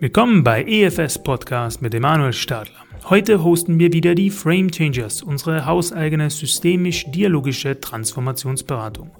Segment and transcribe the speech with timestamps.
[0.00, 2.74] Willkommen bei EFS Podcast mit Emanuel Stadler.
[3.08, 9.10] Heute hosten wir wieder die Frame Changers, unsere hauseigene systemisch-dialogische Transformationsberatung.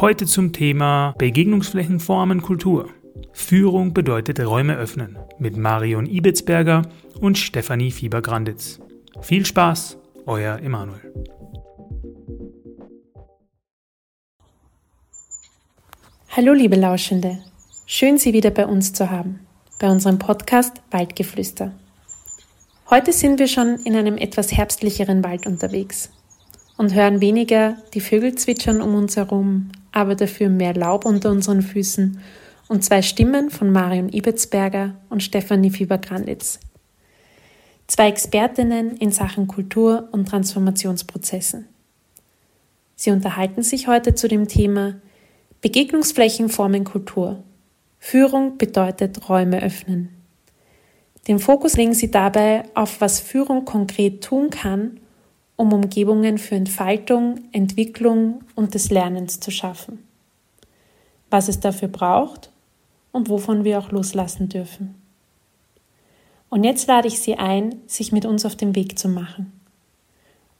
[0.00, 2.88] Heute zum Thema Begegnungsflächenformen Kultur.
[3.32, 6.82] Führung bedeutet Räume öffnen mit Marion Ibitzberger
[7.20, 8.80] und Stefanie Fieber-Granditz.
[9.20, 11.12] Viel Spaß, euer Emanuel.
[16.36, 17.38] Hallo liebe Lauschende,
[17.86, 19.40] schön Sie wieder bei uns zu haben
[19.78, 21.72] bei unserem Podcast Waldgeflüster.
[22.90, 26.10] Heute sind wir schon in einem etwas herbstlicheren Wald unterwegs
[26.76, 31.62] und hören weniger die Vögel zwitschern um uns herum, aber dafür mehr Laub unter unseren
[31.62, 32.20] Füßen
[32.68, 36.60] und zwei Stimmen von Marion Ibetsberger und Stefanie Fieber-Granditz.
[37.86, 41.66] Zwei Expertinnen in Sachen Kultur und Transformationsprozessen.
[42.94, 44.96] Sie unterhalten sich heute zu dem Thema
[45.62, 47.42] Begegnungsflächen formen Kultur
[47.98, 50.10] Führung bedeutet Räume öffnen.
[51.26, 55.00] Den Fokus legen Sie dabei auf, was Führung konkret tun kann,
[55.56, 60.06] um Umgebungen für Entfaltung, Entwicklung und des Lernens zu schaffen.
[61.30, 62.50] Was es dafür braucht
[63.10, 64.94] und wovon wir auch loslassen dürfen.
[66.48, 69.52] Und jetzt lade ich Sie ein, sich mit uns auf den Weg zu machen.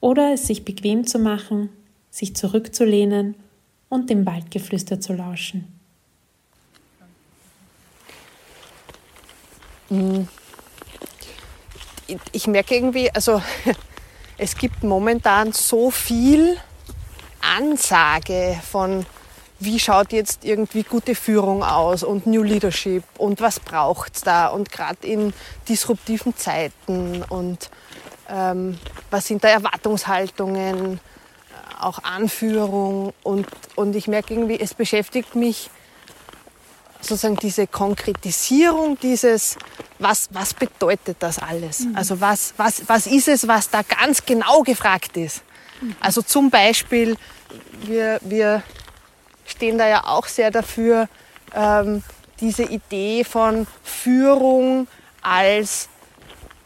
[0.00, 1.68] Oder es sich bequem zu machen,
[2.10, 3.36] sich zurückzulehnen
[3.88, 5.76] und dem Waldgeflüster zu lauschen.
[9.88, 10.28] Hm.
[12.32, 13.42] Ich merke irgendwie, also
[14.38, 16.56] es gibt momentan so viel
[17.40, 19.06] Ansage von,
[19.58, 24.48] wie schaut jetzt irgendwie gute Führung aus und New Leadership und was braucht es da
[24.48, 25.32] und gerade in
[25.68, 27.70] disruptiven Zeiten und
[28.28, 28.78] ähm,
[29.10, 31.00] was sind da Erwartungshaltungen,
[31.80, 35.70] auch Anführung und, und ich merke irgendwie, es beschäftigt mich
[37.00, 39.56] sozusagen diese Konkretisierung dieses,
[39.98, 41.80] was, was bedeutet das alles?
[41.80, 41.96] Mhm.
[41.96, 45.42] Also was, was, was ist es, was da ganz genau gefragt ist?
[45.80, 45.96] Mhm.
[46.00, 47.16] Also zum Beispiel,
[47.82, 48.62] wir, wir
[49.44, 51.08] stehen da ja auch sehr dafür,
[51.54, 52.02] ähm,
[52.40, 54.88] diese Idee von Führung
[55.22, 55.88] als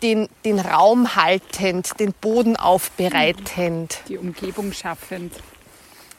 [0.02, 4.00] den, den Raum haltend, den Boden aufbereitend.
[4.08, 5.32] Die Umgebung schaffend.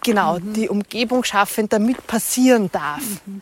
[0.04, 0.54] Genau, mhm.
[0.54, 3.04] die Umgebung schaffend, damit passieren darf.
[3.26, 3.42] Mhm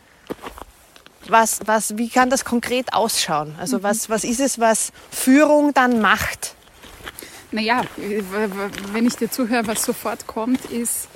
[1.30, 3.54] was, was, wie kann das konkret ausschauen?
[3.58, 3.82] Also mhm.
[3.82, 6.54] was, was ist es, was Führung dann macht?
[7.52, 7.82] Naja,
[8.92, 11.08] wenn ich dir zuhöre, was sofort kommt, ist,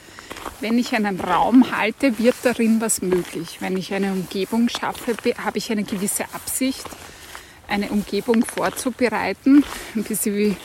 [0.60, 3.58] wenn ich einen Raum halte, wird darin was möglich.
[3.60, 6.84] Wenn ich eine Umgebung schaffe, habe ich eine gewisse Absicht,
[7.68, 9.64] eine Umgebung vorzubereiten.
[9.94, 10.56] Ein bisschen wie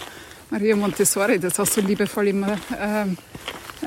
[0.50, 3.06] Maria Montessori das auch so liebevoll immer äh,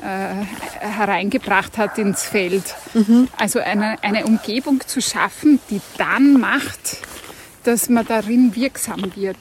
[0.01, 0.45] äh,
[0.79, 2.63] hereingebracht hat ins Feld.
[2.93, 3.27] Mhm.
[3.37, 6.97] Also eine, eine Umgebung zu schaffen, die dann macht,
[7.63, 9.37] dass man darin wirksam wird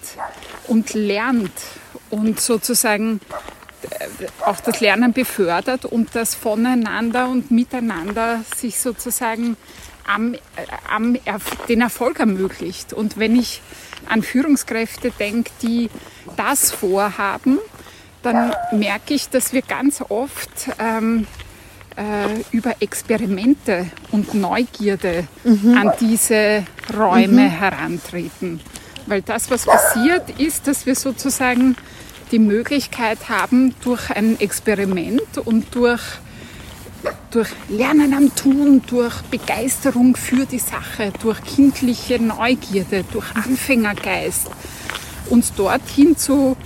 [0.68, 1.52] und lernt
[2.10, 3.20] und sozusagen
[3.90, 9.56] äh, auch das Lernen befördert und das voneinander und miteinander sich sozusagen
[10.06, 10.34] am,
[10.90, 11.16] am,
[11.68, 12.92] den Erfolg ermöglicht.
[12.92, 13.60] Und wenn ich
[14.08, 15.90] an Führungskräfte denke, die
[16.36, 17.58] das vorhaben,
[18.22, 21.26] dann merke ich, dass wir ganz oft ähm,
[21.96, 25.76] äh, über Experimente und Neugierde mhm.
[25.76, 26.64] an diese
[26.96, 27.50] Räume mhm.
[27.50, 28.60] herantreten.
[29.06, 31.76] Weil das, was passiert, ist, dass wir sozusagen
[32.30, 36.02] die Möglichkeit haben, durch ein Experiment und durch,
[37.32, 44.48] durch Lernen am Tun, durch Begeisterung für die Sache, durch kindliche Neugierde, durch Anfängergeist,
[45.30, 46.56] uns dorthin zu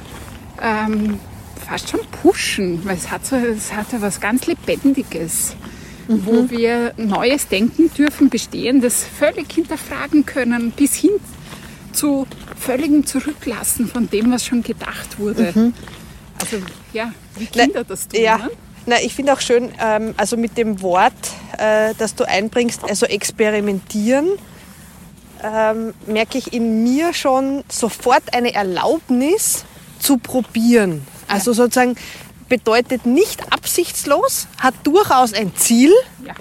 [0.61, 1.21] ähm,
[1.67, 5.55] fast schon pushen, weil es hat so, es hat so was ganz Lebendiges,
[6.09, 6.27] mhm.
[6.27, 11.13] wo wir Neues denken dürfen, Bestehendes völlig hinterfragen können, bis hin
[11.93, 12.27] zu
[12.59, 15.53] völligem Zurücklassen von dem, was schon gedacht wurde.
[15.55, 15.75] Mhm.
[16.41, 16.59] Also
[16.93, 18.21] ja, wie Kinder das tun.
[18.21, 18.39] Ja.
[18.39, 18.51] Ne?
[18.87, 21.13] Na, ich finde auch schön, ähm, also mit dem Wort,
[21.59, 24.29] äh, das du einbringst, also experimentieren,
[25.43, 29.65] ähm, merke ich in mir schon sofort eine Erlaubnis
[29.99, 31.07] zu probieren.
[31.27, 31.97] Also sozusagen
[32.49, 35.93] bedeutet nicht absichtslos, hat durchaus ein Ziel
[36.25, 36.35] ja.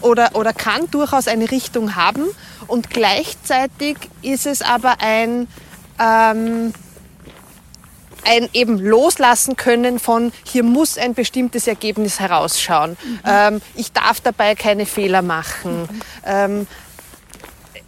[0.00, 2.24] oder, oder kann durchaus eine Richtung haben
[2.66, 5.46] und gleichzeitig ist es aber ein,
[6.00, 6.72] ähm,
[8.24, 12.96] ein eben loslassen können von, hier muss ein bestimmtes Ergebnis herausschauen.
[13.02, 13.20] Mhm.
[13.24, 15.82] Ähm, ich darf dabei keine Fehler machen.
[15.82, 16.00] Mhm.
[16.24, 16.66] Ähm,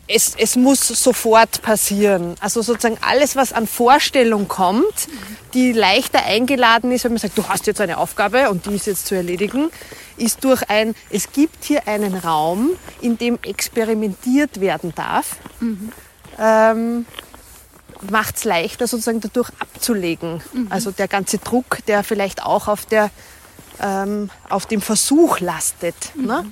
[0.08, 2.36] es, es muss sofort passieren.
[2.40, 5.08] Also sozusagen alles, was an Vorstellung kommt,
[5.54, 8.86] die leichter eingeladen ist, wenn man sagt, du hast jetzt eine Aufgabe und die ist
[8.86, 9.70] jetzt zu erledigen,
[10.16, 15.36] ist durch ein, es gibt hier einen Raum, in dem experimentiert werden darf,
[16.38, 17.06] ähm,
[18.10, 20.42] macht es leichter, sozusagen dadurch abzulegen.
[20.70, 23.10] Also der ganze Druck, der vielleicht auch auf, der,
[23.80, 25.94] ähm, auf dem Versuch lastet.
[26.16, 26.44] Ne?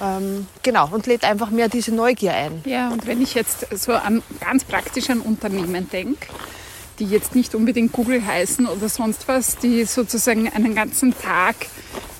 [0.00, 2.62] Ähm, genau, und lädt einfach mehr diese Neugier ein.
[2.64, 6.26] Ja, und wenn ich jetzt so an ganz praktisch an Unternehmen denke,
[6.98, 11.54] die jetzt nicht unbedingt Google heißen oder sonst was, die sozusagen einen ganzen Tag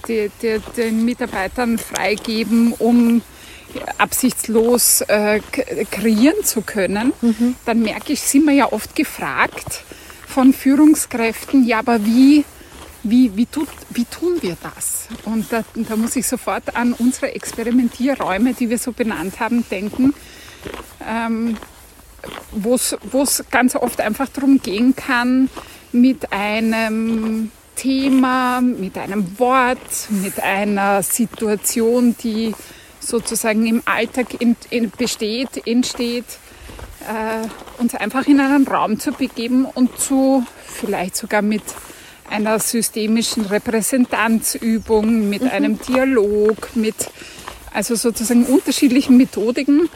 [0.08, 3.22] die, die, den Mitarbeitern freigeben, um
[3.98, 5.40] absichtslos äh,
[5.90, 7.12] kreieren zu können,
[7.64, 9.84] dann merke ich, sind wir ja oft gefragt
[10.26, 12.44] von Führungskräften, ja, aber wie,
[13.02, 15.08] wie, wie, tut, wie tun wir das?
[15.24, 20.14] Und da, da muss ich sofort an unsere Experimentierräume, die wir so benannt haben, denken,
[21.08, 21.56] ähm,
[22.52, 25.48] wo es ganz oft einfach darum gehen kann,
[25.92, 29.78] mit einem Thema, mit einem Wort,
[30.10, 32.54] mit einer Situation, die
[33.00, 36.26] sozusagen im Alltag in, in besteht, entsteht,
[37.00, 41.62] äh, uns einfach in einen Raum zu begeben und zu vielleicht sogar mit
[42.28, 46.94] einer systemischen Repräsentanzübung, mit einem Dialog, mit
[47.72, 49.88] also sozusagen unterschiedlichen Methodiken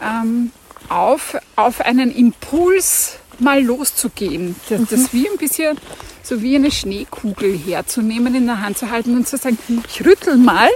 [0.00, 0.52] ähm,
[0.88, 4.56] auf, auf einen Impuls mal loszugehen.
[4.68, 5.76] Das, das wie ein bisschen
[6.22, 9.58] so wie eine Schneekugel herzunehmen, in der Hand zu halten und zu sagen,
[9.88, 10.68] ich rüttel mal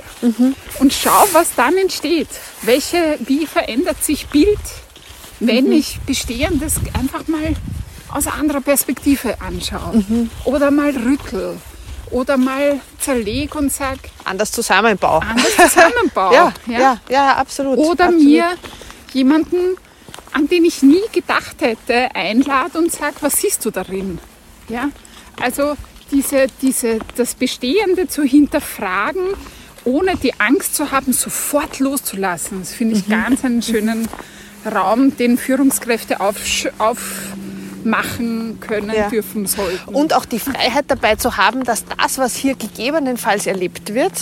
[0.79, 2.29] und schau, was dann entsteht.
[2.63, 4.59] Welche, wie verändert sich Bild,
[5.41, 7.55] wenn ich Bestehendes einfach mal
[8.11, 10.05] aus anderer Perspektive anschaue
[10.45, 11.59] oder mal rüttel
[12.11, 15.19] oder mal zerleg und sag, Anders Zusammenbau.
[15.19, 16.35] anders zusammenbaue.
[16.35, 17.79] ja, ja, ja, absolut.
[17.79, 18.25] Oder absolut.
[18.25, 18.45] mir
[19.13, 19.77] jemanden,
[20.33, 24.19] an den ich nie gedacht hätte, einlade und sage, was siehst du darin?
[24.69, 24.89] Ja?
[25.41, 25.77] Also
[26.11, 29.23] diese, diese, das Bestehende zu hinterfragen,
[29.85, 32.61] ohne die Angst zu haben, sofort loszulassen.
[32.61, 33.01] Das finde Mhm.
[33.01, 34.09] ich ganz einen schönen
[34.65, 39.09] Raum, den Führungskräfte aufsch- aufmachen können, Ja.
[39.09, 39.93] dürfen sollten.
[39.95, 44.13] Und auch die Freiheit dabei zu haben, dass das, was hier gegebenenfalls erlebt wird,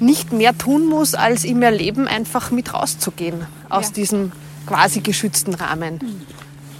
[0.00, 3.92] nicht mehr tun muss, als im Erleben einfach mit rauszugehen aus Ja.
[3.94, 4.32] diesem
[4.66, 6.24] quasi geschützten Rahmen.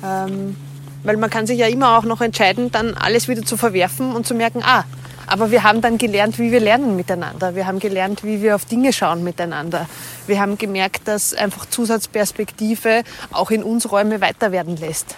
[0.03, 0.57] Ähm,
[1.03, 4.27] weil man kann sich ja immer auch noch entscheiden, dann alles wieder zu verwerfen und
[4.27, 4.85] zu merken, ah,
[5.27, 7.55] aber wir haben dann gelernt, wie wir lernen miteinander.
[7.55, 9.89] Wir haben gelernt, wie wir auf Dinge schauen miteinander.
[10.27, 15.17] Wir haben gemerkt, dass einfach Zusatzperspektive auch in uns Räume weiter werden lässt.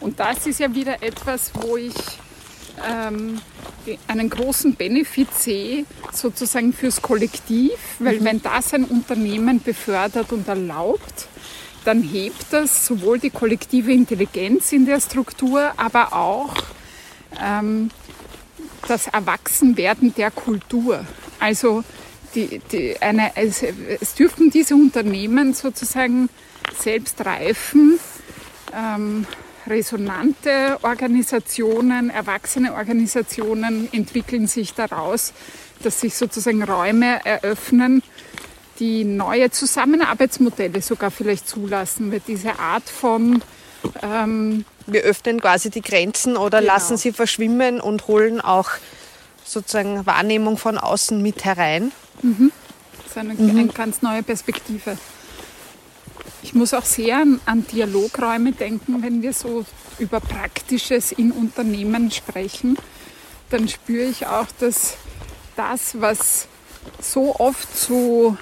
[0.00, 1.94] Und das ist ja wieder etwas, wo ich
[2.88, 3.40] ähm,
[4.08, 11.28] einen großen Benefit sehe, sozusagen fürs Kollektiv, weil wenn das ein Unternehmen befördert und erlaubt,
[11.84, 16.54] dann hebt das sowohl die kollektive Intelligenz in der Struktur, aber auch
[17.42, 17.90] ähm,
[18.88, 21.04] das Erwachsenwerden der Kultur.
[21.38, 21.84] Also
[22.34, 26.28] die, die eine, es, es dürften diese Unternehmen sozusagen
[26.78, 27.98] selbst reifen,
[28.74, 29.26] ähm,
[29.66, 35.32] resonante Organisationen, erwachsene Organisationen entwickeln sich daraus,
[35.82, 38.02] dass sich sozusagen Räume eröffnen,
[38.78, 43.42] die neue Zusammenarbeitsmodelle sogar vielleicht zulassen, weil diese Art von
[44.02, 46.72] ähm, Wir öffnen quasi die Grenzen oder Genau.
[46.72, 48.70] lassen sie verschwimmen und holen auch
[49.44, 51.92] sozusagen Wahrnehmung von außen mit herein.
[53.06, 54.96] ist eine, eine ganz neue Perspektive.
[56.42, 59.64] Ich muss auch sehr an, an Dialogräume denken, wenn wir so
[59.98, 62.76] über Praktisches in Unternehmen sprechen.
[63.50, 64.96] Dann spüre ich auch, dass
[65.56, 66.48] das, was
[67.00, 68.36] so oft zu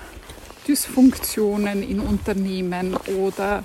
[0.66, 3.64] Dysfunktionen in Unternehmen oder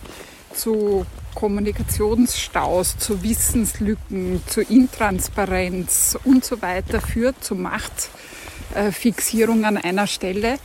[0.54, 10.58] zu Kommunikationsstaus, zu Wissenslücken, zu Intransparenz und so weiter führt, zu Machtfixierung an einer Stelle,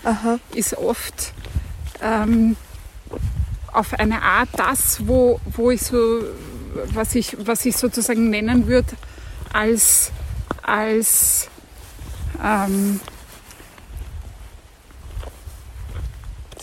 [0.54, 1.34] ist oft
[2.00, 2.56] ähm,
[3.72, 6.22] auf eine Art das, wo, wo ich so,
[6.86, 8.96] was ich, was ich sozusagen nennen würde,
[9.52, 10.10] als,
[10.62, 11.50] als
[12.42, 13.00] ähm,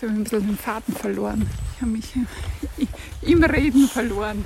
[0.02, 1.50] jetzt habe ich ein bisschen den Faden verloren.
[1.76, 2.14] Ich habe mich
[3.22, 4.46] im Reden verloren.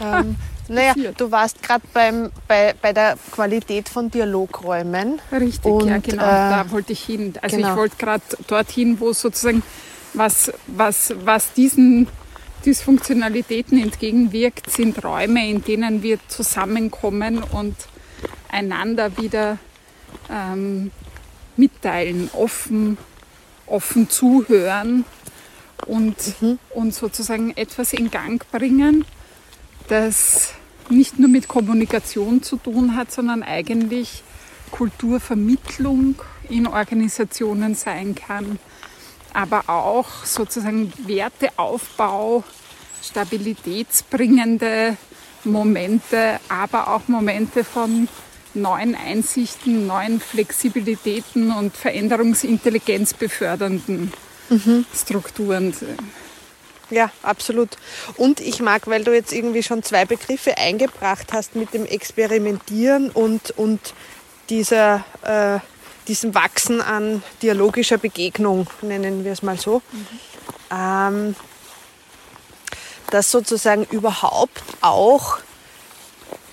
[0.00, 0.36] Ähm,
[0.68, 5.20] naja, du warst gerade bei, bei der Qualität von Dialogräumen.
[5.30, 7.34] Richtig, Und, ja genau, äh, da wollte ich hin.
[7.42, 7.70] Also genau.
[7.70, 9.62] ich wollte gerade dorthin, wo sozusagen
[10.14, 12.08] was, was, was diesen
[12.64, 17.76] Dysfunktionalitäten entgegenwirkt, sind Räume, in denen wir zusammenkommen und
[18.48, 19.58] einander wieder
[20.30, 20.90] ähm,
[21.56, 22.96] mitteilen, offen,
[23.66, 25.04] offen zuhören
[25.86, 26.16] und,
[26.70, 29.04] und sozusagen etwas in Gang bringen,
[29.88, 30.54] das
[30.90, 34.22] nicht nur mit Kommunikation zu tun hat, sondern eigentlich
[34.70, 36.16] Kulturvermittlung
[36.48, 38.58] in Organisationen sein kann,
[39.32, 42.44] aber auch sozusagen Werteaufbau,
[43.02, 44.96] stabilitätsbringende
[45.44, 48.08] Momente, aber auch Momente von
[48.54, 54.12] neuen Einsichten, neuen Flexibilitäten und Veränderungsintelligenz befördernden
[54.48, 54.86] mhm.
[54.94, 55.74] Strukturen.
[56.90, 57.70] Ja, absolut.
[58.16, 63.10] Und ich mag, weil du jetzt irgendwie schon zwei Begriffe eingebracht hast mit dem Experimentieren
[63.10, 63.80] und, und
[64.50, 65.58] dieser, äh,
[66.08, 69.82] diesem Wachsen an dialogischer Begegnung, nennen wir es mal so.
[69.92, 70.06] Mhm.
[70.70, 71.36] Ähm,
[73.10, 75.38] dass sozusagen überhaupt auch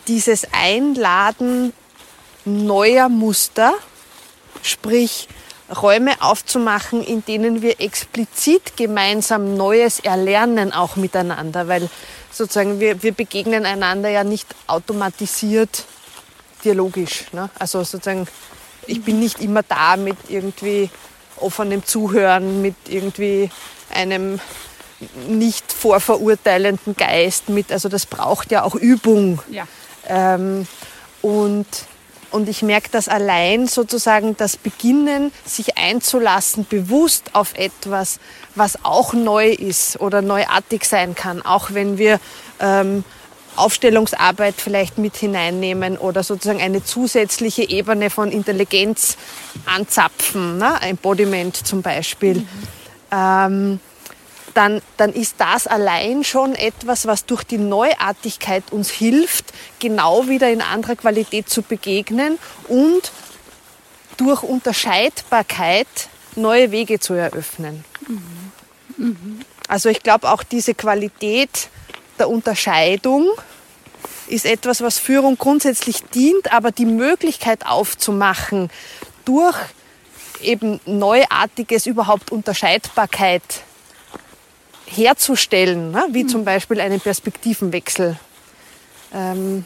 [0.08, 1.74] dieses Einladen
[2.46, 3.74] neuer Muster,
[4.62, 5.28] sprich
[5.82, 11.90] Räume aufzumachen, in denen wir explizit gemeinsam Neues erlernen, auch miteinander, weil
[12.32, 15.86] sozusagen wir, wir begegnen einander ja nicht automatisiert
[16.64, 17.26] dialogisch.
[17.32, 17.50] Ne?
[17.58, 18.28] Also sozusagen,
[18.86, 20.90] ich bin nicht immer da mit irgendwie
[21.38, 23.50] offenem Zuhören, mit irgendwie
[23.94, 24.40] einem
[25.28, 29.42] nicht vorverurteilenden Geist, mit, also das braucht ja auch Übung.
[29.50, 29.68] Ja.
[30.08, 30.68] Ähm,
[31.22, 31.68] und
[32.32, 38.20] und ich merke das allein sozusagen das Beginnen, sich einzulassen, bewusst auf etwas,
[38.56, 42.20] was auch neu ist oder neuartig sein kann, auch wenn wir
[42.60, 43.04] ähm,
[43.56, 49.18] Aufstellungsarbeit vielleicht mit hineinnehmen oder sozusagen eine zusätzliche Ebene von Intelligenz
[49.66, 50.80] anzapfen, ne?
[50.82, 52.40] Embodiment zum Beispiel.
[52.40, 52.48] Mhm.
[53.12, 53.80] Ähm,
[54.54, 60.50] dann, dann ist das allein schon etwas, was durch die Neuartigkeit uns hilft, genau wieder
[60.50, 63.12] in anderer Qualität zu begegnen und
[64.18, 65.88] durch Unterscheidbarkeit
[66.36, 67.84] neue Wege zu eröffnen.
[68.08, 68.52] Mhm.
[68.98, 69.40] Mhm.
[69.68, 71.70] Also ich glaube auch diese Qualität
[72.20, 73.30] der Unterscheidung
[74.28, 78.70] ist etwas, was Führung grundsätzlich dient, aber die Möglichkeit aufzumachen,
[79.26, 79.58] durch
[80.42, 83.42] eben Neuartiges überhaupt Unterscheidbarkeit
[84.96, 86.06] herzustellen, ne?
[86.10, 88.18] wie zum Beispiel einen Perspektivenwechsel,
[89.14, 89.66] ähm,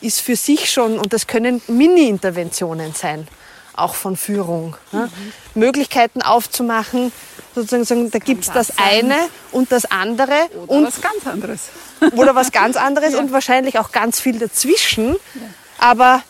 [0.00, 3.26] ist für sich schon, und das können Mini-Interventionen sein,
[3.74, 4.76] auch von Führung.
[4.92, 5.10] Ne?
[5.54, 5.60] Mhm.
[5.60, 7.10] Möglichkeiten aufzumachen,
[7.54, 9.16] sozusagen, da gibt es das, das eine
[9.50, 10.34] und das andere.
[10.66, 11.60] Oder und was ganz anderes.
[12.16, 13.18] Oder was ganz anderes ja.
[13.18, 15.10] und wahrscheinlich auch ganz viel dazwischen.
[15.10, 15.40] Ja.
[15.78, 16.22] Aber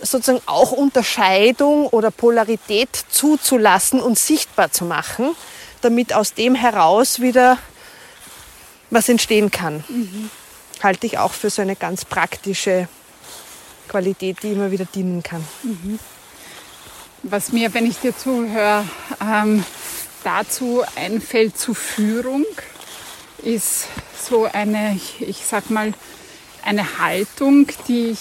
[0.00, 5.34] sozusagen auch Unterscheidung oder Polarität zuzulassen und sichtbar zu machen
[5.86, 7.58] damit aus dem heraus wieder
[8.90, 9.84] was entstehen kann.
[9.88, 10.30] Mhm.
[10.82, 12.88] Halte ich auch für so eine ganz praktische
[13.88, 15.46] Qualität, die immer wieder dienen kann.
[15.62, 15.98] Mhm.
[17.22, 18.84] Was mir, wenn ich dir zuhöre,
[19.20, 19.64] ähm,
[20.24, 22.44] dazu einfällt zu Führung,
[23.42, 23.86] ist
[24.28, 25.94] so eine, ich, ich sag mal,
[26.64, 28.20] eine Haltung, die ich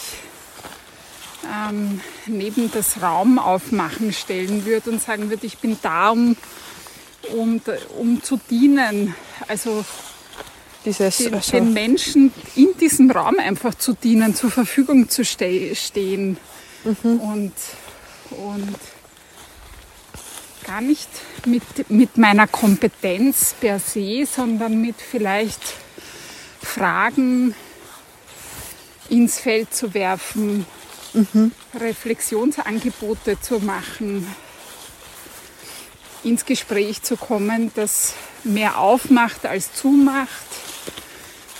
[1.45, 6.35] ähm, neben das Raumaufmachen stellen würde und sagen würde, ich bin da, um
[7.33, 7.61] um,
[7.97, 9.15] um zu dienen.
[9.47, 9.85] Also
[10.85, 15.75] Dieses, den, also den, Menschen in diesem Raum einfach zu dienen, zur Verfügung zu ste
[15.75, 16.37] stehen.
[16.83, 17.19] Mhm.
[17.19, 17.53] Und,
[18.31, 18.75] und
[20.65, 21.09] gar nicht
[21.45, 25.61] mit, mit meiner Kompetenz per se, sondern mit vielleicht
[26.61, 27.53] Fragen
[29.09, 30.65] ins Feld zu werfen,
[31.13, 31.51] mhm.
[31.79, 34.27] Reflexionsangebote zu machen,
[36.25, 38.13] ins Gespräch zu kommen, das
[38.43, 40.29] mehr aufmacht als zumacht,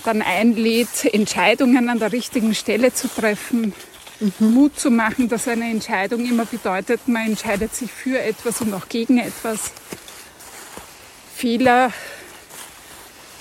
[0.04, 3.74] dann einlädt, Entscheidungen an der richtigen Stelle zu treffen,
[4.20, 4.34] mhm.
[4.40, 8.90] Mut zu machen, dass eine Entscheidung immer bedeutet, man entscheidet sich für etwas und auch
[8.90, 9.72] gegen etwas.
[11.36, 11.92] Fehler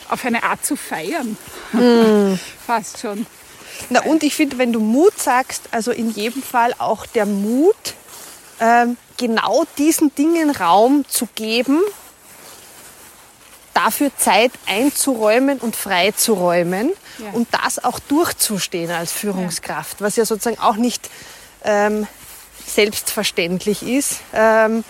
[0.08, 1.36] auf eine Art zu feiern.
[1.72, 2.38] Mhm.
[2.66, 3.26] Fast schon.
[3.90, 7.94] Na, und ich finde, wenn du Mut sagst, also in jedem Fall auch der Mut,
[8.64, 11.80] ähm, genau diesen Dingen Raum zu geben,
[13.74, 17.30] dafür Zeit einzuräumen und freizuräumen ja.
[17.32, 21.10] und das auch durchzustehen als Führungskraft, was ja sozusagen auch nicht
[21.64, 22.06] ähm,
[22.66, 24.82] selbstverständlich ist, ähm,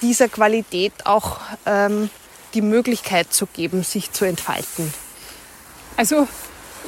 [0.00, 2.08] dieser Qualität auch ähm,
[2.54, 4.94] die Möglichkeit zu geben, sich zu entfalten.
[5.96, 6.28] Also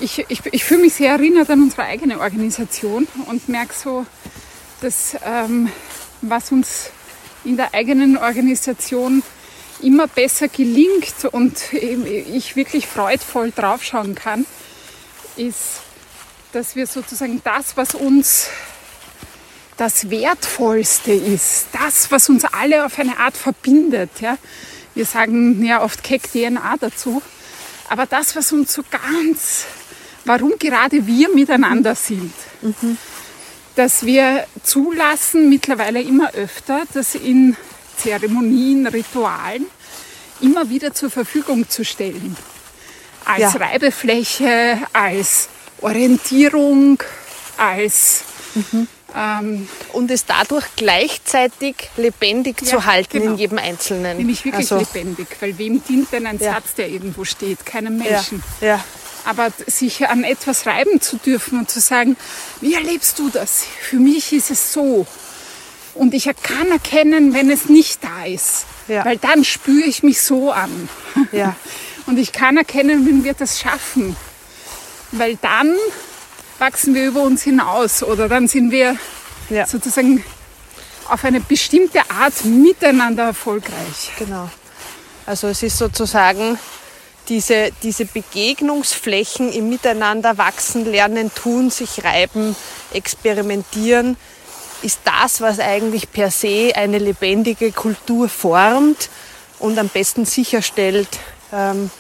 [0.01, 4.07] ich, ich, ich fühle mich sehr erinnert an unsere eigene Organisation und merke so,
[4.81, 5.71] dass ähm,
[6.23, 6.91] was uns
[7.45, 9.23] in der eigenen Organisation
[9.83, 14.47] immer besser gelingt und ich wirklich freudvoll draufschauen kann,
[15.37, 15.81] ist,
[16.53, 18.49] dass wir sozusagen das, was uns
[19.77, 24.11] das Wertvollste ist, das, was uns alle auf eine Art verbindet.
[24.21, 24.39] Ja?
[24.95, 27.21] Wir sagen ja oft Keck DNA dazu,
[27.89, 29.65] aber das, was uns so ganz,
[30.25, 32.97] warum gerade wir miteinander sind, mhm.
[33.77, 37.57] Dass wir zulassen, mittlerweile immer öfter, das in
[37.97, 39.67] Zeremonien, Ritualen
[40.41, 42.37] immer wieder zur Verfügung zu stellen.
[43.25, 43.49] Als ja.
[43.51, 45.49] Reibefläche, als
[45.81, 47.03] Orientierung,
[47.57, 48.89] als mhm.
[49.15, 53.33] ähm, und es dadurch gleichzeitig lebendig ja, zu halten genau.
[53.33, 54.17] in jedem Einzelnen.
[54.19, 56.55] Nämlich wirklich also, lebendig, weil wem dient denn ein ja.
[56.55, 57.67] Satz, der irgendwo steht?
[57.67, 58.43] Keinem Menschen.
[58.61, 58.83] Ja.
[59.27, 62.17] Aber sich an etwas reiben zu dürfen und zu sagen,
[62.61, 63.65] wie erlebst du das?
[63.83, 65.07] Für mich ist es so.
[65.95, 68.67] Und ich kann erkennen, wenn es nicht da ist.
[68.89, 69.05] Ja.
[69.05, 70.89] Weil dann spüre ich mich so an.
[71.33, 71.57] Ja.
[72.07, 74.17] Und ich kann erkennen, wenn wir das schaffen.
[75.11, 75.75] Weil dann
[76.59, 78.97] wachsen wir über uns hinaus oder dann sind wir
[79.51, 79.67] ja.
[79.67, 80.25] sozusagen
[81.09, 84.13] auf eine bestimmte Art miteinander erfolgreich.
[84.19, 84.49] Genau.
[85.27, 86.59] Also es ist sozusagen
[87.29, 92.55] diese, diese Begegnungsflächen im Miteinander wachsen, lernen, tun, sich reiben,
[92.93, 94.17] experimentieren,
[94.83, 99.09] ist das, was eigentlich per se eine lebendige Kultur formt
[99.59, 101.09] und am besten sicherstellt,
[101.53, 101.91] ähm,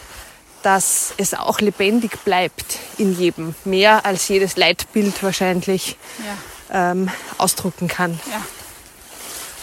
[0.62, 5.96] dass es auch lebendig bleibt in jedem, mehr als jedes Leitbild wahrscheinlich
[6.70, 6.92] ja.
[6.92, 8.18] ähm, ausdrucken kann.
[8.30, 8.42] Ja.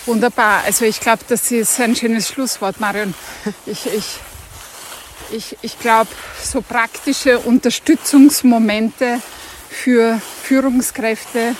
[0.05, 0.63] Wunderbar.
[0.65, 3.13] Also ich glaube, das ist ein schönes Schlusswort, Marion.
[3.65, 4.19] Ich, ich,
[5.33, 6.09] ich, ich glaube,
[6.41, 9.19] so praktische Unterstützungsmomente
[9.69, 11.55] für Führungskräfte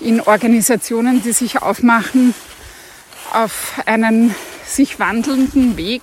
[0.00, 2.34] in Organisationen, die sich aufmachen,
[3.32, 4.34] auf einen
[4.66, 6.02] sich wandelnden Weg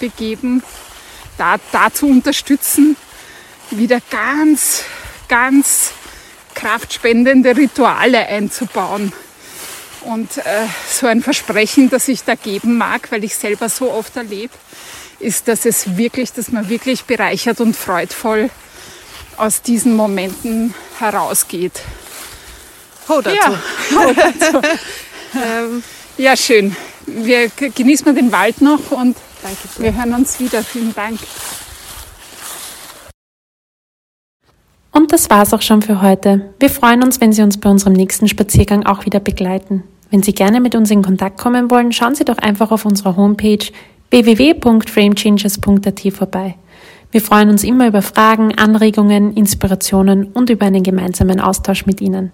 [0.00, 0.62] begeben,
[1.38, 2.96] da, da zu unterstützen,
[3.70, 4.84] wieder ganz,
[5.28, 5.92] ganz
[6.54, 9.12] kraftspendende Rituale einzubauen.
[10.02, 14.16] Und äh, so ein Versprechen, das ich da geben mag, weil ich selber so oft
[14.16, 14.54] erlebe,
[15.18, 18.50] ist, dass es wirklich, dass man wirklich bereichert und freudvoll
[19.36, 21.80] aus diesen Momenten herausgeht.
[23.08, 23.36] Ho dazu.
[23.36, 23.60] Ja,
[23.94, 24.60] ho dazu.
[25.34, 25.82] ähm,
[26.18, 26.74] ja, schön.
[27.06, 30.62] Wir genießen den Wald noch und Danke wir hören uns wieder.
[30.62, 31.18] Vielen Dank.
[34.92, 36.54] Und das war's auch schon für heute.
[36.58, 39.84] Wir freuen uns, wenn Sie uns bei unserem nächsten Spaziergang auch wieder begleiten.
[40.10, 43.16] Wenn Sie gerne mit uns in Kontakt kommen wollen, schauen Sie doch einfach auf unserer
[43.16, 43.66] Homepage
[44.10, 46.56] www.framechangers.at vorbei.
[47.10, 52.32] Wir freuen uns immer über Fragen, Anregungen, Inspirationen und über einen gemeinsamen Austausch mit Ihnen.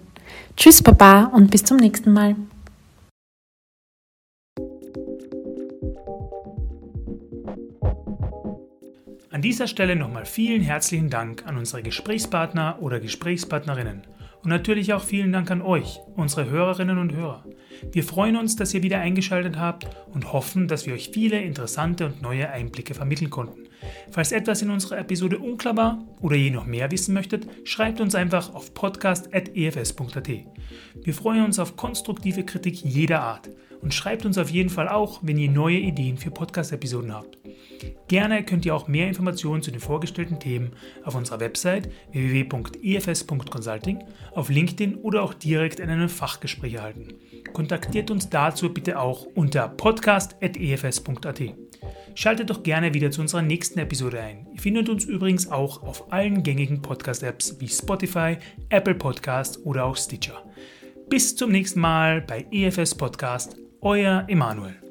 [0.57, 2.35] Tschüss, Baba und bis zum nächsten Mal.
[9.31, 14.03] An dieser Stelle nochmal vielen herzlichen Dank an unsere Gesprächspartner oder Gesprächspartnerinnen
[14.43, 17.45] und natürlich auch vielen Dank an euch, unsere Hörerinnen und Hörer.
[17.91, 22.05] Wir freuen uns, dass ihr wieder eingeschaltet habt und hoffen, dass wir euch viele interessante
[22.05, 23.63] und neue Einblicke vermitteln konnten.
[24.11, 28.15] Falls etwas in unserer Episode unklar war oder ihr noch mehr wissen möchtet, schreibt uns
[28.15, 30.29] einfach auf podcast.efs.at.
[31.03, 33.49] Wir freuen uns auf konstruktive Kritik jeder Art
[33.83, 37.37] und schreibt uns auf jeden Fall auch, wenn ihr neue Ideen für Podcast-Episoden habt.
[38.07, 40.71] Gerne könnt ihr auch mehr Informationen zu den vorgestellten Themen
[41.03, 43.99] auf unserer Website www.efs.consulting,
[44.31, 47.09] auf LinkedIn oder auch direkt in einem Fachgespräch erhalten.
[47.51, 51.41] Kontaktiert uns dazu bitte auch unter podcast.efs.at.
[52.15, 54.47] Schaltet doch gerne wieder zu unserer nächsten Episode ein.
[54.53, 58.37] Ihr findet uns übrigens auch auf allen gängigen Podcast-Apps wie Spotify,
[58.69, 60.43] Apple Podcast oder auch Stitcher.
[61.09, 64.82] Bis zum nächsten Mal bei EFS Podcast, euer Emanuel.